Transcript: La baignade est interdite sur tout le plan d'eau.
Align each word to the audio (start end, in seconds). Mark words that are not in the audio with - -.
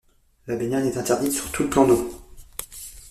La 0.47 0.55
baignade 0.55 0.87
est 0.87 0.97
interdite 0.97 1.33
sur 1.33 1.51
tout 1.51 1.61
le 1.61 1.69
plan 1.69 1.85
d'eau. 1.87 2.09